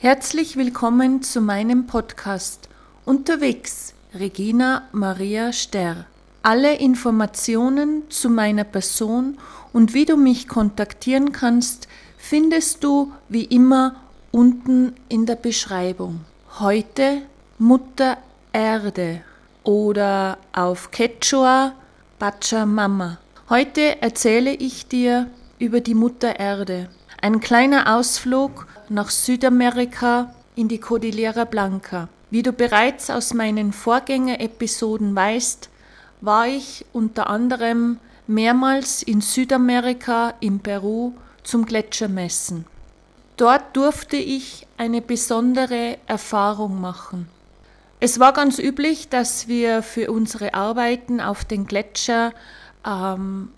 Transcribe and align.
Herzlich 0.00 0.56
willkommen 0.56 1.22
zu 1.22 1.40
meinem 1.40 1.88
Podcast 1.88 2.68
Unterwegs 3.04 3.94
Regina 4.14 4.82
Maria 4.92 5.52
Sterr. 5.52 6.06
Alle 6.40 6.76
Informationen 6.76 8.08
zu 8.08 8.30
meiner 8.30 8.62
Person 8.62 9.38
und 9.72 9.94
wie 9.94 10.04
du 10.04 10.16
mich 10.16 10.46
kontaktieren 10.46 11.32
kannst, 11.32 11.88
findest 12.16 12.84
du 12.84 13.12
wie 13.28 13.42
immer 13.42 13.96
unten 14.30 14.94
in 15.08 15.26
der 15.26 15.34
Beschreibung. 15.34 16.20
Heute 16.60 17.22
Mutter 17.58 18.18
Erde 18.52 19.22
oder 19.64 20.38
auf 20.52 20.92
Quechua 20.92 21.72
Pachamama. 22.20 23.18
Heute 23.48 24.00
erzähle 24.00 24.52
ich 24.52 24.86
dir 24.86 25.28
über 25.58 25.80
die 25.80 25.94
Mutter 25.96 26.38
Erde. 26.38 26.88
Ein 27.20 27.40
kleiner 27.40 27.96
Ausflug 27.96 28.68
nach 28.88 29.10
Südamerika 29.10 30.32
in 30.54 30.68
die 30.68 30.78
Cordillera 30.78 31.44
Blanca. 31.44 32.08
Wie 32.30 32.44
du 32.44 32.52
bereits 32.52 33.10
aus 33.10 33.34
meinen 33.34 33.72
Vorgängerepisoden 33.72 35.16
weißt, 35.16 35.68
war 36.20 36.46
ich 36.46 36.86
unter 36.92 37.28
anderem 37.28 37.98
mehrmals 38.28 39.02
in 39.02 39.20
Südamerika, 39.20 40.34
in 40.38 40.60
Peru, 40.60 41.12
zum 41.42 41.66
Gletschermessen. 41.66 42.66
Dort 43.36 43.76
durfte 43.76 44.16
ich 44.16 44.68
eine 44.76 45.02
besondere 45.02 45.98
Erfahrung 46.06 46.80
machen. 46.80 47.28
Es 47.98 48.20
war 48.20 48.32
ganz 48.32 48.60
üblich, 48.60 49.08
dass 49.08 49.48
wir 49.48 49.82
für 49.82 50.12
unsere 50.12 50.54
Arbeiten 50.54 51.20
auf 51.20 51.44
den 51.44 51.66
Gletscher 51.66 52.32
ähm, 52.86 53.50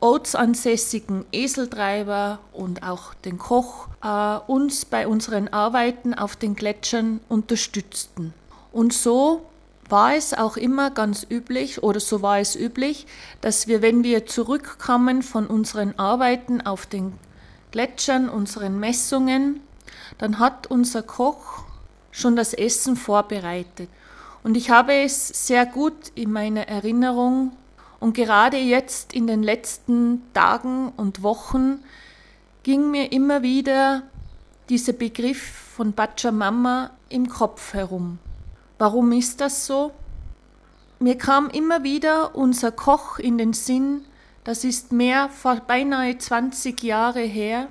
ortsansässigen 0.00 1.24
Eseltreiber 1.32 2.38
und 2.52 2.82
auch 2.82 3.14
den 3.14 3.38
Koch 3.38 3.88
äh, 4.02 4.38
uns 4.46 4.84
bei 4.84 5.08
unseren 5.08 5.48
Arbeiten 5.48 6.14
auf 6.14 6.36
den 6.36 6.54
Gletschern 6.54 7.20
unterstützten. 7.28 8.32
Und 8.72 8.92
so 8.92 9.46
war 9.88 10.14
es 10.14 10.34
auch 10.34 10.56
immer 10.56 10.90
ganz 10.90 11.26
üblich 11.28 11.82
oder 11.82 12.00
so 12.00 12.22
war 12.22 12.38
es 12.38 12.54
üblich, 12.54 13.06
dass 13.40 13.66
wir, 13.66 13.82
wenn 13.82 14.04
wir 14.04 14.26
zurückkamen 14.26 15.22
von 15.22 15.46
unseren 15.46 15.98
Arbeiten 15.98 16.60
auf 16.60 16.86
den 16.86 17.14
Gletschern, 17.70 18.28
unseren 18.28 18.78
Messungen, 18.78 19.60
dann 20.18 20.38
hat 20.38 20.66
unser 20.68 21.02
Koch 21.02 21.64
schon 22.10 22.36
das 22.36 22.54
Essen 22.54 22.96
vorbereitet. 22.96 23.88
Und 24.42 24.56
ich 24.56 24.70
habe 24.70 24.94
es 24.94 25.28
sehr 25.28 25.66
gut 25.66 26.12
in 26.14 26.32
meiner 26.32 26.68
Erinnerung, 26.68 27.52
und 28.00 28.14
gerade 28.14 28.56
jetzt 28.56 29.12
in 29.12 29.26
den 29.26 29.42
letzten 29.42 30.22
Tagen 30.32 30.92
und 30.96 31.22
Wochen 31.22 31.82
ging 32.62 32.90
mir 32.90 33.12
immer 33.12 33.42
wieder 33.42 34.02
dieser 34.68 34.92
Begriff 34.92 35.42
von 35.76 35.92
Pachamama 35.92 36.90
im 37.08 37.28
Kopf 37.28 37.74
herum. 37.74 38.18
Warum 38.78 39.12
ist 39.12 39.40
das 39.40 39.66
so? 39.66 39.92
Mir 41.00 41.16
kam 41.16 41.48
immer 41.50 41.82
wieder 41.82 42.34
unser 42.34 42.72
Koch 42.72 43.18
in 43.18 43.38
den 43.38 43.52
Sinn, 43.52 44.04
das 44.44 44.64
ist 44.64 44.92
mehr 44.92 45.28
vor 45.28 45.56
beinahe 45.56 46.16
20 46.16 46.82
Jahre 46.82 47.20
her. 47.20 47.68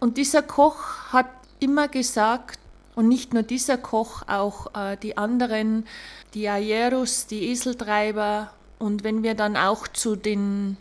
Und 0.00 0.16
dieser 0.16 0.42
Koch 0.42 1.12
hat 1.12 1.28
immer 1.60 1.88
gesagt, 1.88 2.58
und 2.94 3.08
nicht 3.08 3.32
nur 3.32 3.44
dieser 3.44 3.78
Koch, 3.78 4.22
auch 4.26 4.74
äh, 4.74 4.96
die 4.96 5.16
anderen, 5.16 5.86
die 6.34 6.48
Ayeros, 6.48 7.26
die 7.26 7.50
Eseltreiber 7.50 8.50
und 8.78 9.04
wenn 9.04 9.22
wir 9.22 9.34
dann 9.34 9.56
auch 9.56 9.88
zu 9.88 10.16
den, 10.16 10.76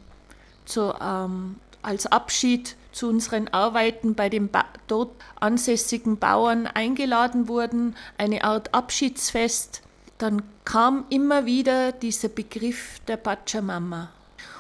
zu, 0.66 0.94
ähm, 1.02 1.56
als 1.82 2.06
Abschied 2.06 2.76
zu 2.92 3.08
unseren 3.10 3.48
Arbeiten 3.50 4.16
bei 4.16 4.30
den 4.30 4.50
ba 4.50 4.66
dort 4.88 5.12
ansässigen 5.40 6.18
Bauern 6.18 6.66
eingeladen 6.68 7.48
wurden, 7.48 7.96
eine 8.18 8.44
Art 8.44 8.74
Abschiedsfest, 8.74 9.82
dann 10.18 10.42
kam 10.66 11.06
immer 11.10 11.46
wieder 11.46 11.92
dieser 11.92 12.30
Begriff 12.30 13.00
der 13.08 13.18
Pachamama. 13.18 14.10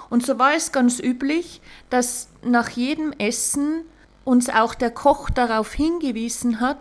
Und 0.09 0.25
so 0.25 0.37
war 0.39 0.53
es 0.53 0.71
ganz 0.71 0.99
üblich, 0.99 1.61
dass 1.89 2.27
nach 2.43 2.69
jedem 2.69 3.11
Essen 3.13 3.83
uns 4.23 4.49
auch 4.49 4.75
der 4.75 4.91
Koch 4.91 5.29
darauf 5.29 5.73
hingewiesen 5.73 6.59
hat, 6.59 6.77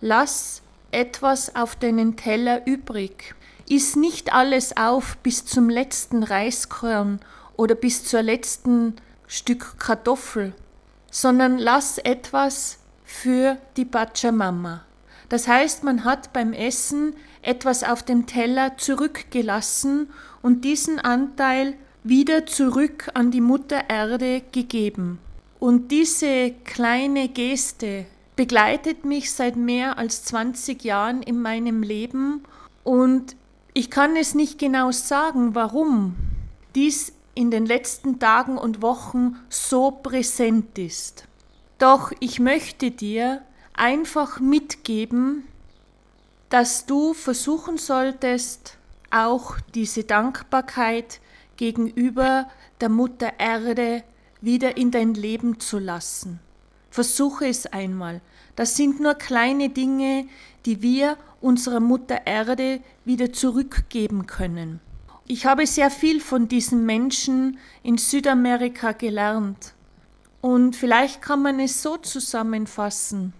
lass 0.00 0.62
etwas 0.90 1.54
auf 1.54 1.76
deinen 1.76 2.16
Teller 2.16 2.66
übrig. 2.66 3.34
Iss 3.68 3.96
nicht 3.96 4.32
alles 4.32 4.76
auf 4.76 5.16
bis 5.18 5.44
zum 5.44 5.68
letzten 5.68 6.22
Reiskorn 6.22 7.20
oder 7.56 7.74
bis 7.74 8.04
zur 8.04 8.22
letzten 8.22 8.94
Stück 9.26 9.78
Kartoffel, 9.78 10.54
sondern 11.10 11.58
lass 11.58 11.98
etwas 11.98 12.78
für 13.04 13.58
die 13.76 13.84
Pachamama. 13.84 14.84
Das 15.28 15.48
heißt, 15.48 15.82
man 15.82 16.04
hat 16.04 16.32
beim 16.32 16.52
Essen 16.52 17.14
etwas 17.42 17.82
auf 17.82 18.02
dem 18.02 18.26
Teller 18.26 18.76
zurückgelassen 18.76 20.10
und 20.42 20.64
diesen 20.64 21.00
Anteil 21.00 21.74
wieder 22.04 22.46
zurück 22.46 23.10
an 23.14 23.32
die 23.32 23.40
Mutter 23.40 23.88
Erde 23.88 24.42
gegeben. 24.52 25.18
Und 25.58 25.90
diese 25.90 26.52
kleine 26.64 27.28
Geste 27.28 28.06
begleitet 28.36 29.04
mich 29.04 29.32
seit 29.32 29.56
mehr 29.56 29.98
als 29.98 30.22
20 30.24 30.84
Jahren 30.84 31.22
in 31.22 31.40
meinem 31.40 31.82
Leben 31.82 32.44
und 32.84 33.34
ich 33.76 33.90
kann 33.90 34.16
es 34.16 34.34
nicht 34.34 34.58
genau 34.58 34.90
sagen, 34.90 35.54
warum 35.54 36.16
dies 36.74 37.12
in 37.34 37.50
den 37.50 37.66
letzten 37.66 38.18
Tagen 38.18 38.56
und 38.56 38.80
Wochen 38.80 39.36
so 39.50 39.90
präsent 39.90 40.78
ist. 40.78 41.28
Doch 41.76 42.10
ich 42.18 42.40
möchte 42.40 42.90
dir 42.90 43.42
einfach 43.74 44.40
mitgeben, 44.40 45.46
dass 46.48 46.86
du 46.86 47.12
versuchen 47.12 47.76
solltest, 47.76 48.78
auch 49.10 49.56
diese 49.74 50.04
Dankbarkeit 50.04 51.20
gegenüber 51.58 52.48
der 52.80 52.88
Mutter 52.88 53.34
Erde 53.38 54.04
wieder 54.40 54.78
in 54.78 54.90
dein 54.90 55.12
Leben 55.12 55.60
zu 55.60 55.78
lassen. 55.78 56.40
Versuche 56.96 57.46
es 57.46 57.66
einmal. 57.66 58.22
Das 58.54 58.74
sind 58.74 59.00
nur 59.00 59.12
kleine 59.12 59.68
Dinge, 59.68 60.26
die 60.64 60.80
wir 60.80 61.18
unserer 61.42 61.78
Mutter 61.78 62.26
Erde 62.26 62.80
wieder 63.04 63.34
zurückgeben 63.34 64.24
können. 64.24 64.80
Ich 65.26 65.44
habe 65.44 65.66
sehr 65.66 65.90
viel 65.90 66.22
von 66.22 66.48
diesen 66.48 66.86
Menschen 66.86 67.58
in 67.82 67.98
Südamerika 67.98 68.92
gelernt. 68.92 69.74
Und 70.40 70.74
vielleicht 70.74 71.20
kann 71.20 71.42
man 71.42 71.60
es 71.60 71.82
so 71.82 71.98
zusammenfassen. 71.98 73.34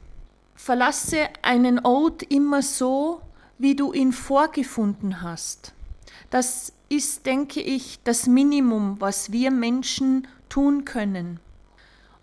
Verlasse 0.54 1.30
einen 1.40 1.78
Ort 1.78 2.24
immer 2.24 2.60
so, 2.60 3.22
wie 3.56 3.74
du 3.74 3.94
ihn 3.94 4.12
vorgefunden 4.12 5.22
hast. 5.22 5.72
Das 6.28 6.74
ist, 6.90 7.24
denke 7.24 7.62
ich, 7.62 8.00
das 8.04 8.26
Minimum, 8.26 9.00
was 9.00 9.32
wir 9.32 9.50
Menschen 9.50 10.28
tun 10.50 10.84
können. 10.84 11.40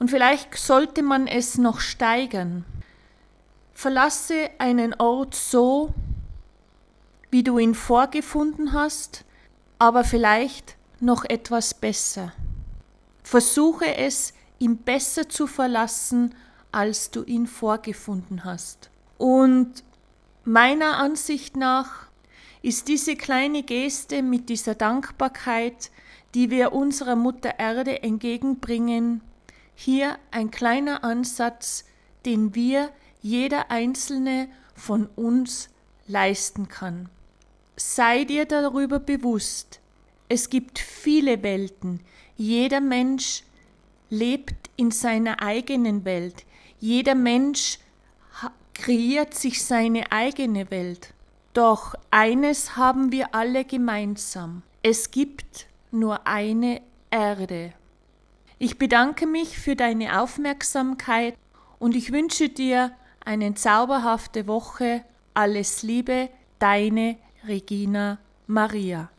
Und 0.03 0.09
vielleicht 0.09 0.57
sollte 0.57 1.01
man 1.01 1.27
es 1.27 1.57
noch 1.57 1.79
steigern. 1.79 2.65
Verlasse 3.73 4.49
einen 4.57 4.93
Ort 4.95 5.33
so, 5.33 5.93
wie 7.31 7.41
du 7.41 7.57
ihn 7.57 7.73
vorgefunden 7.73 8.73
hast, 8.73 9.23
aber 9.79 10.03
vielleicht 10.03 10.75
noch 10.99 11.23
etwas 11.23 11.73
besser. 11.73 12.33
Versuche 13.23 13.95
es, 13.95 14.33
ihn 14.59 14.75
besser 14.75 15.29
zu 15.29 15.47
verlassen, 15.47 16.35
als 16.73 17.09
du 17.09 17.23
ihn 17.23 17.47
vorgefunden 17.47 18.43
hast. 18.43 18.89
Und 19.17 19.85
meiner 20.43 20.97
Ansicht 20.97 21.55
nach 21.55 22.07
ist 22.61 22.89
diese 22.89 23.15
kleine 23.15 23.63
Geste 23.63 24.21
mit 24.21 24.49
dieser 24.49 24.75
Dankbarkeit, 24.75 25.91
die 26.35 26.49
wir 26.49 26.73
unserer 26.73 27.15
Mutter 27.15 27.57
Erde 27.57 28.03
entgegenbringen, 28.03 29.21
hier 29.75 30.17
ein 30.31 30.51
kleiner 30.51 31.03
Ansatz, 31.03 31.85
den 32.25 32.55
wir, 32.55 32.91
jeder 33.21 33.71
einzelne 33.71 34.49
von 34.75 35.07
uns, 35.15 35.69
leisten 36.07 36.67
kann. 36.67 37.09
Sei 37.75 38.23
dir 38.23 38.45
darüber 38.45 38.99
bewusst, 38.99 39.79
es 40.29 40.49
gibt 40.49 40.79
viele 40.79 41.43
Welten, 41.43 42.01
jeder 42.35 42.81
Mensch 42.81 43.43
lebt 44.09 44.69
in 44.75 44.91
seiner 44.91 45.41
eigenen 45.41 46.05
Welt, 46.05 46.45
jeder 46.79 47.15
Mensch 47.15 47.79
kreiert 48.73 49.33
sich 49.33 49.63
seine 49.63 50.11
eigene 50.11 50.69
Welt. 50.71 51.13
Doch 51.53 51.93
eines 52.09 52.75
haben 52.75 53.11
wir 53.11 53.35
alle 53.35 53.63
gemeinsam, 53.63 54.63
es 54.81 55.11
gibt 55.11 55.67
nur 55.91 56.27
eine 56.27 56.81
Erde. 57.11 57.73
Ich 58.65 58.77
bedanke 58.77 59.27
mich 59.27 59.59
für 59.59 59.75
deine 59.75 60.21
Aufmerksamkeit 60.21 61.35
und 61.79 61.97
ich 61.97 62.13
wünsche 62.13 62.47
dir 62.47 62.93
eine 63.25 63.55
zauberhafte 63.55 64.47
Woche. 64.47 65.03
Alles 65.33 65.83
Liebe, 65.83 66.29
deine 66.59 67.17
Regina 67.45 68.19
Maria. 68.47 69.09